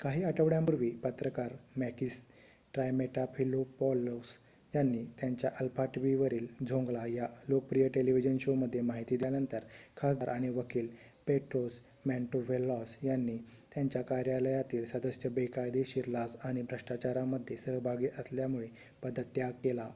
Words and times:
"काही 0.00 0.22
आठवड्यांपूर्वी 0.24 0.88
पत्रकार 1.02 1.52
मॅकिस 1.76 2.18
ट्रायमेटाफिलोपॉलोस 2.74 4.30
यांनी 4.72 5.02
त्यांच्या 5.20 5.50
अल्फा 5.60 5.84
टीव्हीवरील 5.84 6.46
"झोंगला" 6.66 7.04
या 7.06 7.26
लोकप्रिय 7.48 7.88
टेलिव्हिजन 7.88 8.38
शोमध्ये 8.40 8.80
माहिती 8.80 9.16
दिल्यानंतर 9.16 9.64
खासदार 9.96 10.28
आणि 10.28 10.48
वकील 10.48 10.88
पेट्रोस 11.26 11.78
मॅन्टोव्हेलॉस 12.06 12.96
यांनी 13.02 13.36
त्यांच्या 13.74 14.02
कार्यालयातील 14.02 14.84
सदस्य 14.88 15.28
बेकायदेशीर 15.30 16.08
लाच 16.08 16.36
आणि 16.44 16.62
भ्रष्टाचारामध्ये 16.62 17.56
सहभागी 17.56 18.08
असल्यामुळे 18.18 18.68
पदत्याग 19.02 19.52
केला. 19.64 19.90